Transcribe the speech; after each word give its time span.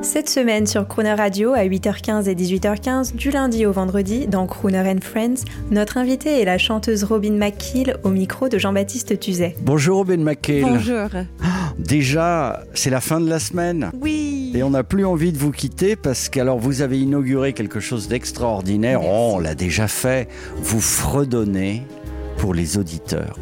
Cette 0.00 0.30
semaine 0.30 0.66
sur 0.66 0.86
Crooner 0.86 1.14
Radio 1.14 1.52
à 1.52 1.64
8h15 1.64 2.28
et 2.28 2.34
18h15 2.34 3.16
du 3.16 3.30
lundi 3.30 3.66
au 3.66 3.72
vendredi 3.72 4.26
dans 4.26 4.46
Crooner 4.46 4.88
and 4.88 5.02
Friends, 5.02 5.44
notre 5.70 5.98
invitée 5.98 6.40
est 6.40 6.44
la 6.44 6.56
chanteuse 6.56 7.04
Robin 7.04 7.32
McKeel 7.32 7.96
au 8.04 8.10
micro 8.10 8.48
de 8.48 8.58
Jean-Baptiste 8.58 9.18
Tuzet. 9.18 9.56
Bonjour 9.60 9.98
Robin 9.98 10.18
McKay. 10.18 10.60
Bonjour. 10.62 11.08
Déjà, 11.78 12.62
c'est 12.74 12.90
la 12.90 13.00
fin 13.00 13.20
de 13.20 13.28
la 13.28 13.40
semaine. 13.40 13.90
Oui. 14.00 14.52
Et 14.54 14.62
on 14.62 14.70
n'a 14.70 14.84
plus 14.84 15.04
envie 15.04 15.32
de 15.32 15.38
vous 15.38 15.50
quitter 15.50 15.96
parce 15.96 16.28
qu'alors 16.28 16.58
vous 16.58 16.80
avez 16.80 17.00
inauguré 17.00 17.52
quelque 17.52 17.80
chose 17.80 18.08
d'extraordinaire. 18.08 19.00
Oh, 19.02 19.32
on 19.34 19.38
l'a 19.40 19.54
déjà 19.54 19.88
fait. 19.88 20.28
Vous 20.56 20.80
fredonnez 20.80 21.82
pour 22.38 22.54
les 22.54 22.78
auditeurs. 22.78 23.36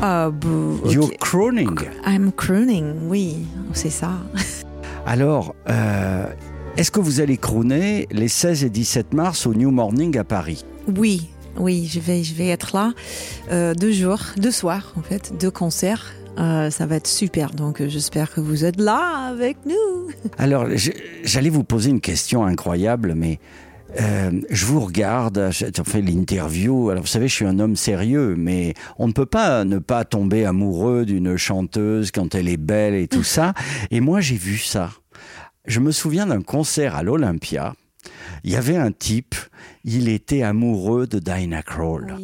Ah, 0.00 0.30
boo, 0.30 0.80
ok. 0.84 0.92
You're 0.92 1.10
crooning. 1.18 1.78
I'm 2.06 2.32
crooning, 2.32 3.08
oui, 3.08 3.46
c'est 3.72 3.90
ça. 3.90 4.12
Alors, 5.06 5.54
euh, 5.70 6.26
est-ce 6.76 6.90
que 6.90 6.98
vous 6.98 7.20
allez 7.20 7.36
crooner 7.36 8.08
les 8.10 8.26
16 8.26 8.64
et 8.64 8.70
17 8.70 9.14
mars 9.14 9.46
au 9.46 9.54
New 9.54 9.70
Morning 9.70 10.18
à 10.18 10.24
Paris? 10.24 10.64
Oui, 10.96 11.28
oui, 11.56 11.88
je 11.88 12.00
vais, 12.00 12.24
je 12.24 12.34
vais 12.34 12.48
être 12.48 12.74
là 12.74 12.92
euh, 13.52 13.72
deux 13.72 13.92
jours, 13.92 14.18
deux 14.36 14.50
soirs 14.50 14.92
en 14.96 15.02
fait, 15.02 15.32
deux 15.38 15.52
concerts. 15.52 16.12
Euh, 16.38 16.70
ça 16.70 16.86
va 16.86 16.96
être 16.96 17.06
super, 17.06 17.52
donc 17.52 17.86
j'espère 17.86 18.34
que 18.34 18.40
vous 18.40 18.64
êtes 18.64 18.80
là 18.80 19.28
avec 19.30 19.58
nous. 19.64 20.10
Alors, 20.38 20.66
j'allais 21.22 21.50
vous 21.50 21.64
poser 21.64 21.90
une 21.90 22.00
question 22.00 22.44
incroyable, 22.44 23.14
mais 23.14 23.38
euh, 24.00 24.40
je 24.50 24.66
vous 24.66 24.80
regarde, 24.80 25.48
j'ai 25.50 25.70
fait 25.84 26.02
l'interview. 26.02 26.90
Alors, 26.90 27.02
vous 27.02 27.08
savez, 27.08 27.28
je 27.28 27.34
suis 27.34 27.46
un 27.46 27.58
homme 27.58 27.76
sérieux, 27.76 28.34
mais 28.36 28.74
on 28.98 29.06
ne 29.08 29.12
peut 29.12 29.26
pas 29.26 29.64
ne 29.64 29.78
pas 29.78 30.04
tomber 30.04 30.44
amoureux 30.44 31.04
d'une 31.04 31.36
chanteuse 31.36 32.10
quand 32.10 32.34
elle 32.34 32.48
est 32.48 32.56
belle 32.56 32.94
et 32.94 33.08
tout 33.08 33.22
ça. 33.24 33.54
Et 33.90 34.00
moi, 34.00 34.20
j'ai 34.20 34.36
vu 34.36 34.58
ça. 34.58 34.90
Je 35.66 35.80
me 35.80 35.92
souviens 35.92 36.26
d'un 36.26 36.42
concert 36.42 36.96
à 36.96 37.02
l'Olympia. 37.02 37.74
Il 38.44 38.52
y 38.52 38.56
avait 38.56 38.76
un 38.76 38.92
type, 38.92 39.34
il 39.84 40.08
était 40.08 40.42
amoureux 40.42 41.06
de 41.06 41.18
Dinah 41.18 41.62
Kroll. 41.62 42.16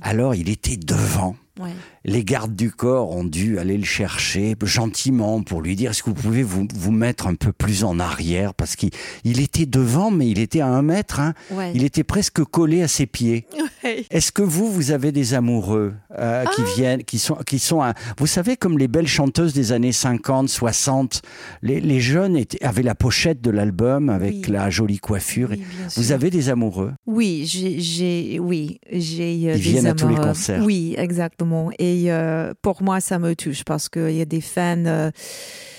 Alors, 0.00 0.34
il 0.34 0.48
était 0.48 0.76
devant. 0.76 1.36
Ouais. 1.58 1.70
Les 2.04 2.22
gardes 2.22 2.54
du 2.54 2.70
corps 2.70 3.10
ont 3.16 3.24
dû 3.24 3.58
aller 3.58 3.78
le 3.78 3.84
chercher 3.84 4.54
gentiment 4.62 5.42
pour 5.42 5.62
lui 5.62 5.74
dire 5.74 5.92
est-ce 5.92 6.02
que 6.02 6.10
vous 6.10 6.14
pouvez 6.14 6.42
vous, 6.42 6.68
vous 6.74 6.92
mettre 6.92 7.26
un 7.26 7.34
peu 7.34 7.50
plus 7.50 7.82
en 7.82 7.98
arrière? 7.98 8.52
Parce 8.52 8.76
qu'il 8.76 8.90
il 9.24 9.40
était 9.40 9.64
devant 9.64 10.10
mais 10.10 10.28
il 10.28 10.38
était 10.38 10.60
à 10.60 10.66
un 10.68 10.82
mètre, 10.82 11.18
hein. 11.18 11.32
Ouais. 11.50 11.72
il 11.74 11.82
était 11.82 12.04
presque 12.04 12.44
collé 12.44 12.82
à 12.82 12.88
ses 12.88 13.06
pieds. 13.06 13.46
Ouais. 13.82 14.04
Est-ce 14.10 14.32
que 14.32 14.42
vous, 14.42 14.70
vous 14.70 14.90
avez 14.90 15.12
des 15.12 15.32
amoureux 15.32 15.94
euh, 16.18 16.44
qui 16.54 16.60
Ah. 16.62 16.70
viennent, 16.76 17.04
qui 17.04 17.18
sont, 17.18 17.36
qui 17.46 17.58
sont, 17.58 17.80
vous 18.18 18.26
savez 18.26 18.58
comme 18.58 18.76
les 18.76 18.88
belles 18.88 19.08
chanteuses 19.08 19.54
des 19.54 19.72
années 19.72 19.92
50, 19.92 20.50
60, 20.50 21.22
les, 21.62 21.80
les 21.80 22.00
jeunes 22.00 22.36
étaient, 22.36 22.62
avaient 22.62 22.82
la 22.82 22.94
pochette 22.94 23.40
de 23.40 23.50
l'album 23.50 24.10
avec 24.10 24.34
Oui. 24.34 24.52
la 24.52 24.68
jolie 24.68 24.98
coiffure. 24.98 25.48
Oui, 25.52 25.62
vous 25.96 26.12
avez 26.12 26.28
des 26.28 26.50
amoureux? 26.50 26.85
Oui, 27.06 27.44
j'ai, 27.46 28.38
oui, 28.38 28.78
j'ai. 28.90 29.50
euh, 29.50 29.52
Ils 29.52 29.52
des 29.52 29.58
viennent 29.58 29.86
à 29.86 29.94
tous 29.94 30.08
les 30.08 30.16
concerts. 30.16 30.62
Oui, 30.64 30.94
exactement. 30.98 31.70
Et 31.78 32.12
euh, 32.12 32.52
pour 32.62 32.82
moi, 32.82 33.00
ça 33.00 33.18
me 33.18 33.34
touche 33.34 33.64
parce 33.64 33.88
qu'il 33.88 34.12
y 34.16 34.20
a 34.20 34.24
des 34.24 34.40
fans. 34.40 34.84
euh, 34.86 35.10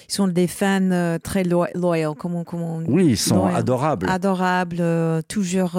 ils 0.10 0.14
sont 0.14 0.28
des 0.30 0.48
fans 0.48 1.18
très 1.22 1.44
lo- 1.44 1.66
loyaux, 1.76 2.16
comment, 2.16 2.44
comment 2.46 2.78
Oui, 2.88 3.08
ils 3.10 3.18
sont 3.18 3.38
loyaux. 3.40 3.58
adorables. 3.58 4.10
adorables, 4.10 4.78
euh, 4.80 5.22
toujours 5.28 5.78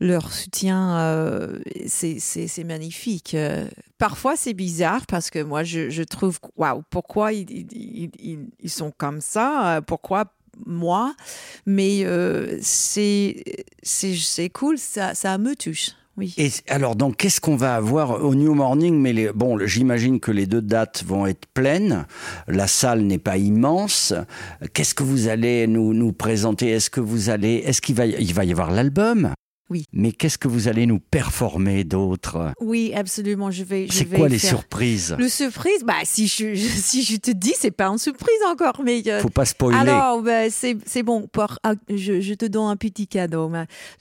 leur 0.00 0.30
soutien, 0.32 0.98
euh, 0.98 1.58
c'est 1.86 2.64
magnifique. 2.66 3.34
Euh, 3.34 3.66
parfois, 3.96 4.34
c'est 4.36 4.52
bizarre 4.52 5.06
parce 5.06 5.30
que 5.30 5.42
moi, 5.42 5.62
je, 5.64 5.88
je 5.88 6.02
trouve, 6.02 6.38
waouh, 6.56 6.82
pourquoi 6.90 7.32
ils, 7.32 7.48
ils, 7.50 7.66
ils- 7.72 8.10
ils- 8.20 8.48
ils 8.60 8.70
sont 8.70 8.92
comme 8.94 9.20
ça? 9.22 9.80
Pourquoi 9.86 10.26
moi 10.66 11.14
Mais 11.66 12.04
euh, 12.04 12.58
c'est 12.60 13.42
cool, 14.52 14.78
ça, 14.78 15.14
ça 15.14 15.38
me 15.38 15.54
touche. 15.54 15.90
Oui. 16.16 16.32
Et 16.38 16.50
alors, 16.68 16.94
donc, 16.94 17.16
qu'est-ce 17.16 17.40
qu'on 17.40 17.56
va 17.56 17.74
avoir 17.74 18.24
au 18.24 18.36
New 18.36 18.54
Morning? 18.54 19.00
Mais 19.00 19.32
bon, 19.34 19.58
j'imagine 19.66 20.20
que 20.20 20.30
les 20.30 20.46
deux 20.46 20.62
dates 20.62 21.02
vont 21.04 21.26
être 21.26 21.46
pleines. 21.54 22.06
La 22.46 22.68
salle 22.68 23.00
n'est 23.02 23.18
pas 23.18 23.36
immense. 23.36 24.14
Qu'est-ce 24.74 24.94
que 24.94 25.02
vous 25.02 25.26
allez 25.26 25.66
nous, 25.66 25.92
nous 25.92 26.12
présenter? 26.12 26.70
Est-ce 26.70 26.88
que 26.88 27.00
vous 27.00 27.30
allez 27.30 27.64
Est-ce 27.66 27.82
qu'il 27.82 27.96
va, 27.96 28.06
il 28.06 28.32
va 28.32 28.44
y 28.44 28.52
avoir 28.52 28.70
l'album? 28.70 29.33
Oui. 29.70 29.86
Mais 29.94 30.12
qu'est-ce 30.12 30.36
que 30.36 30.46
vous 30.46 30.68
allez 30.68 30.84
nous 30.84 30.98
performer 31.00 31.84
d'autre? 31.84 32.52
Oui, 32.60 32.92
absolument. 32.94 33.50
Je 33.50 33.64
vais. 33.64 33.86
C'est 33.90 34.04
quoi 34.04 34.28
les 34.28 34.38
surprises? 34.38 35.16
Le 35.18 35.28
surprise, 35.28 35.82
bah 35.86 35.94
si 36.04 36.26
je, 36.28 36.54
je- 36.54 36.66
si 36.68 37.02
je 37.02 37.16
te 37.16 37.30
dis, 37.30 37.54
c'est 37.58 37.70
pas 37.70 37.86
une 37.86 37.96
surprise 37.98 38.36
encore, 38.50 38.82
mais 38.84 39.02
euh, 39.06 39.20
Faut 39.20 39.30
pas 39.30 39.46
spoiler. 39.46 39.78
Alors, 39.78 40.20
ben, 40.22 40.50
c'est 40.50 40.76
c'est 40.84 41.02
bon. 41.02 41.26
Pour, 41.32 41.58
ah, 41.62 41.74
je, 41.88 42.20
je 42.20 42.34
te 42.34 42.44
donne 42.44 42.66
un 42.70 42.76
petit 42.76 43.06
cadeau. 43.06 43.50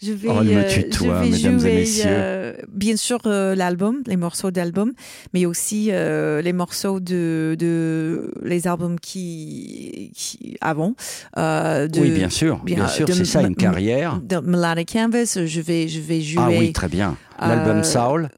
Je 0.02 0.12
vais, 0.12 0.28
Oh, 0.30 0.40
euh, 0.44 0.68
tutoie, 0.70 1.24
je 1.24 1.30
vais 1.30 1.30
mesdames 1.32 1.56
et 1.58 1.60
jouer, 1.62 1.74
messieurs. 1.76 2.04
euh, 2.08 2.54
bien 2.70 2.96
sûr, 2.98 3.20
euh, 3.26 3.56
l'album, 3.56 4.04
les 4.08 4.18
morceaux 4.18 4.52
d'album, 4.52 4.92
mais 5.34 5.46
aussi 5.46 5.86
les 5.92 6.54
morceaux 6.54 7.00
de, 7.00 7.56
de 7.58 8.34
les 8.44 8.68
albums 8.68 9.00
qui, 9.00 10.12
qui 10.16 10.58
avant. 10.62 10.94
de, 11.38 12.00
oui, 12.00 12.12
bien 12.12 12.30
sûr, 12.30 12.60
bien, 12.64 12.76
bien, 12.78 12.88
sûr, 12.88 13.08
c'est 13.14 13.26
ça 13.26 13.42
une 13.42 13.56
carrière. 13.56 14.20
de 14.22 14.38
Melodic 14.40 14.92
Canvas. 14.94 15.38
Je 15.54 15.62
vais, 15.62 15.88
je 15.88 16.02
vais 16.02 16.22
jouer. 16.22 16.44
Ah 16.44 16.50
oui, 16.50 16.74
très 16.74 16.88
bien. 16.88 17.16
L'album 17.40 17.78
euh, 17.80 17.84
Soul? 17.84 18.30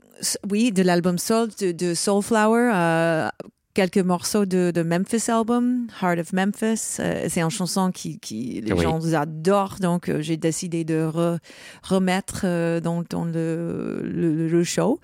Oui, 0.50 0.72
de 0.72 0.82
l'album 0.84 1.18
Soul, 1.18 1.50
de, 1.62 1.72
de 1.72 1.94
Soulflower, 1.94 2.72
euh, 2.74 3.30
quelques 3.74 4.04
morceaux 4.14 4.46
de, 4.46 4.72
de 4.72 4.82
Memphis 4.84 5.30
album, 5.30 5.88
Heart 6.02 6.20
of 6.20 6.34
Memphis. 6.34 6.98
Euh, 7.00 7.28
c'est 7.30 7.42
une 7.42 7.50
chanson 7.50 7.92
qui, 7.92 8.20
qui 8.20 8.62
les 8.66 8.74
Oui. 8.74 8.84
gens 8.84 9.14
adorent, 9.14 9.78
donc 9.82 10.10
euh, 10.10 10.22
j'ai 10.22 10.38
décidé 10.38 10.84
de 10.84 11.00
re- 11.14 11.38
remettre 11.84 12.42
euh, 12.46 12.80
dans, 12.80 13.04
dans 13.10 13.26
le, 13.26 14.02
le, 14.04 14.48
le 14.48 14.64
show. 14.64 15.00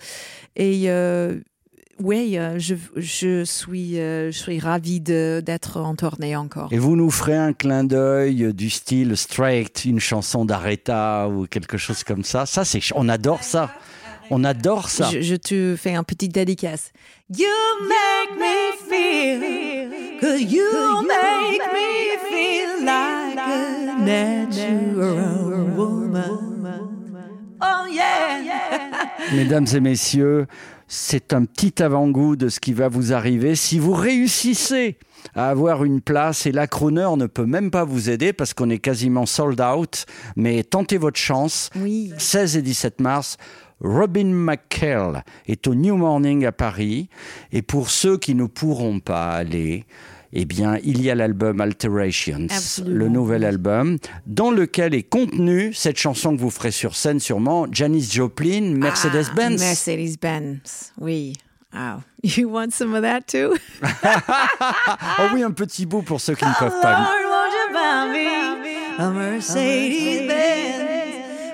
Et 0.56 0.86
oui, 2.04 2.38
euh, 2.38 2.58
je, 2.58 2.76
je, 2.96 3.44
suis, 3.44 4.00
euh, 4.00 4.32
je 4.32 4.38
suis 4.38 4.60
ravie 4.60 5.00
d'être 5.02 5.80
en 5.80 5.96
tournée 5.96 6.36
encore. 6.36 6.70
Et 6.72 6.78
vous 6.78 6.96
nous 6.96 7.10
ferez 7.12 7.36
un 7.36 7.54
clin 7.54 7.84
d'œil 7.84 8.54
du 8.54 8.70
style 8.70 9.16
straight, 9.16 9.86
une 9.86 10.00
chanson 10.00 10.46
d'Aretha 10.46 11.28
ou 11.30 11.48
quelque 11.48 11.78
chose 11.78 12.04
comme 12.04 12.24
ça. 12.24 12.46
Ça, 12.46 12.66
c'est, 12.66 12.82
on 12.96 13.10
adore 13.10 13.44
ça. 13.44 13.72
On 14.30 14.44
adore 14.44 14.90
ça. 14.90 15.10
Je, 15.12 15.22
je 15.22 15.36
te 15.36 15.76
fais 15.78 15.94
un 15.94 16.04
petit 16.04 16.30
dédicace. 16.30 16.92
You 17.38 17.48
make 17.82 18.40
me 18.40 18.72
feel, 18.90 20.20
cause 20.20 20.42
you 20.42 21.02
make 21.02 21.62
me 21.74 22.18
feel 22.30 22.86
like 22.86 23.38
a 23.38 24.00
natural 24.00 25.66
woman. 25.76 26.52
Oh 27.62 27.86
yeah! 27.92 28.40
Mesdames 29.34 29.68
et 29.74 29.80
messieurs, 29.80 30.48
c'est 30.94 31.32
un 31.32 31.46
petit 31.46 31.82
avant-goût 31.82 32.36
de 32.36 32.50
ce 32.50 32.60
qui 32.60 32.74
va 32.74 32.90
vous 32.90 33.14
arriver 33.14 33.56
si 33.56 33.80
vous 33.80 33.94
réussissez 33.94 34.98
à 35.36 35.48
avoir 35.48 35.86
une 35.86 36.02
place 36.02 36.46
et 36.46 36.52
la 36.52 36.68
crooner 36.68 37.08
ne 37.16 37.28
peut 37.28 37.46
même 37.46 37.72
pas 37.72 37.86
vous 37.86 38.10
aider 38.10 38.34
parce 38.34 38.54
qu'on 38.54 38.70
est 38.70 38.80
quasiment 38.80 39.26
sold 39.26 39.62
out. 39.62 40.06
Mais 40.36 40.66
tentez 40.66 40.98
votre 40.98 41.18
chance. 41.18 41.70
Oui. 41.78 42.12
16 42.18 42.58
et 42.58 42.62
17 42.62 43.00
mars. 43.00 43.38
Robin 43.80 44.26
McKell 44.26 45.24
est 45.48 45.66
au 45.66 45.76
New 45.76 45.96
Morning 45.96 46.46
à 46.46 46.52
Paris. 46.52 47.08
Et 47.54 47.62
pour 47.62 47.90
ceux 47.90 48.18
qui 48.18 48.36
ne 48.36 48.46
pourront 48.46 49.00
pas 49.00 49.30
aller, 49.30 49.86
eh 50.34 50.46
bien, 50.46 50.78
il 50.84 51.02
y 51.02 51.10
a 51.10 51.16
l'album 51.16 51.60
Alterations, 51.62 52.48
Absolument, 52.50 52.98
le 52.98 53.10
nouvel 53.10 53.44
album, 53.44 53.98
dans 54.26 54.52
lequel 54.52 54.94
est 54.94 55.04
contenue 55.04 55.74
cette 55.74 55.98
chanson 55.98 56.36
que 56.36 56.42
vous 56.42 56.50
ferez 56.50 56.72
sur 56.72 56.96
scène 56.96 57.20
sûrement, 57.20 57.68
Janis 57.72 58.10
Joplin, 58.12 58.76
Mercedes-Benz. 58.76 59.62
Ah, 59.62 59.66
Mercedes-Benz, 59.66 60.94
oui. 61.00 61.34
Wow. 61.74 62.04
You 62.24 62.50
want 62.50 62.72
some 62.74 62.94
of 62.94 63.02
that 63.02 63.22
too? 63.28 63.56
oh 63.84 65.28
oui, 65.34 65.44
un 65.44 65.52
petit 65.52 65.86
bout 65.86 66.04
pour 66.04 66.22
ceux 66.22 66.36
qui 66.36 66.46
ne 66.46 66.54
peuvent 66.60 66.82
pas. 66.82 67.00
Lord, 67.00 67.10
won't 67.30 67.52
you 67.54 67.74
buy 67.74 68.08
me 68.12 69.04
a 69.04 69.10
Mercedes 69.10 70.28
Benz? 70.28 70.92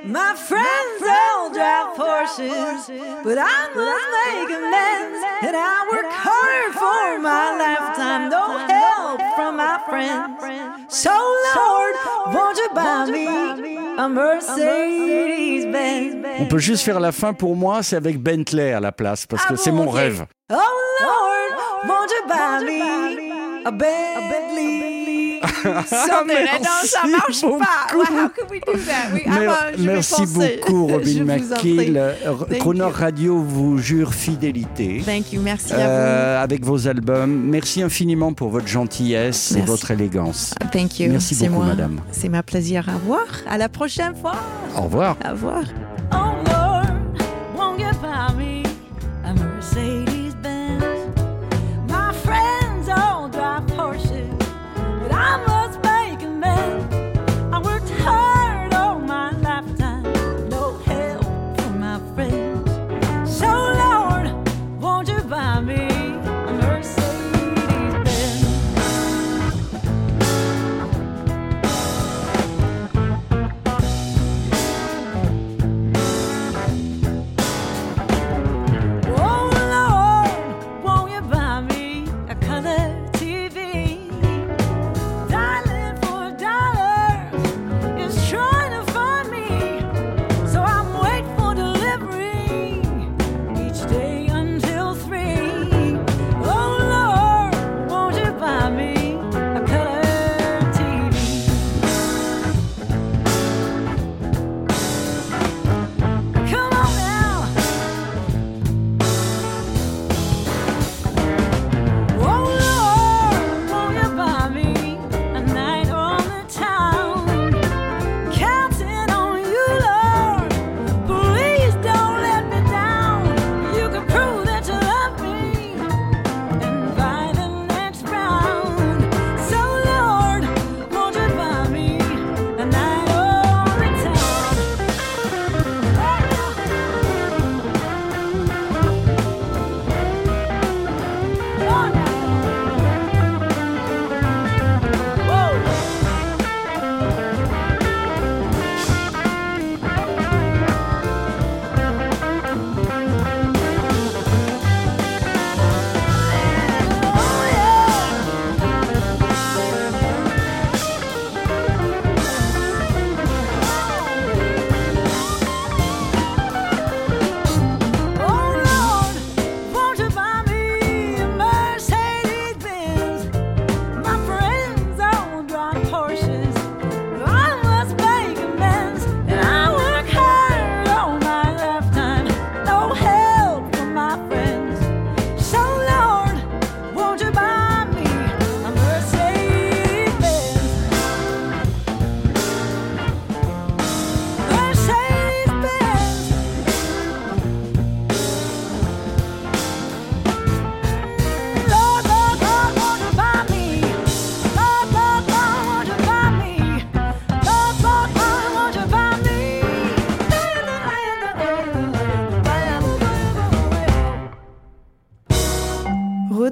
My 0.05 0.35
friends 0.35 1.01
ashes. 2.27 2.91
But 3.23 3.37
I 3.37 3.59
must 3.75 4.07
make 4.15 4.49
amends, 4.59 5.19
and 5.45 5.55
I 5.55 5.87
work 5.91 6.11
hard 6.11 6.73
for 6.73 7.19
my 7.21 7.45
lifetime. 7.63 8.29
No 8.29 8.45
help 8.67 9.21
from 9.35 9.57
my 9.57 9.79
friends. 9.87 10.93
So, 11.03 11.11
Lord, 11.55 11.95
won't 12.33 12.57
you 12.57 12.69
buy 12.73 13.05
me 13.11 13.27
a 13.97 14.07
Mercedes 14.09 15.65
Benz? 15.65 16.15
On 16.39 16.45
peut 16.45 16.59
juste 16.59 16.83
faire 16.83 16.99
la 16.99 17.11
fin 17.11 17.33
pour 17.33 17.55
moi, 17.55 17.81
c'est 17.83 17.95
avec 17.95 18.21
Bentley 18.21 18.73
à 18.73 18.79
la 18.79 18.91
place, 18.91 19.25
parce 19.25 19.43
ah 19.45 19.49
que 19.49 19.55
c'est 19.55 19.71
mon 19.71 19.89
rêve. 19.89 20.25
Oh, 20.51 20.55
oh 20.55 20.97
Lord, 21.01 21.89
won't 21.89 22.11
you 22.11 22.27
buy 22.27 22.63
me 22.63 23.65
a 23.65 23.71
Bentley? 23.71 24.96
something. 25.85 26.45
non, 26.61 26.69
ça 26.83 27.07
marche 27.07 27.41
beaucoup. 27.41 27.59
pas. 27.59 27.95
Well, 27.95 28.05
how 28.05 28.29
could 28.29 28.49
we 28.49 28.59
do 28.59 28.73
that? 28.85 29.13
We, 29.13 29.23
ah, 29.25 29.39
Mer 29.39 29.49
ah, 29.49 29.71
ben, 29.75 29.85
merci 29.85 30.25
beaucoup, 30.25 30.87
Robin 30.91 31.23
McKill. 31.25 31.97
Euh, 31.97 32.33
Cronor 32.59 32.93
Radio 32.93 33.39
vous 33.39 33.77
jure 33.77 34.13
fidélité. 34.13 35.01
Thank 35.05 35.33
you. 35.33 35.41
Merci 35.41 35.73
à 35.73 35.79
euh, 35.79 36.37
vous. 36.37 36.43
Avec 36.43 36.65
vos 36.65 36.87
albums. 36.87 37.31
Merci 37.49 37.81
infiniment 37.81 38.33
pour 38.33 38.49
votre 38.49 38.67
gentillesse 38.67 39.51
merci. 39.51 39.57
et 39.57 39.61
votre 39.61 39.91
élégance. 39.91 40.53
Ah, 40.61 40.65
thank 40.65 40.99
you. 40.99 41.11
Merci 41.11 41.35
beaucoup, 41.35 41.51
moi. 41.53 41.65
madame. 41.67 42.01
C'est 42.11 42.29
ma 42.29 42.43
plaisir. 42.43 42.87
À 42.89 42.97
voir. 42.97 43.25
À 43.47 43.57
la 43.57 43.69
prochaine 43.69 44.15
fois. 44.15 44.35
Au 44.75 44.81
revoir. 44.83 45.17
Au 45.25 45.31
revoir. 45.31 45.63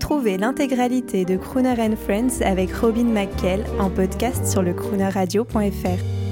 Trouvez 0.05 0.37
l'intégralité 0.37 1.25
de 1.25 1.35
Crooner 1.35 1.81
and 1.81 1.95
Friends 1.95 2.43
avec 2.45 2.71
Robin 2.75 3.05
McKell 3.05 3.65
en 3.79 3.89
podcast 3.89 4.45
sur 4.45 4.61
le 4.61 4.71
croonerradio.fr. 4.71 6.24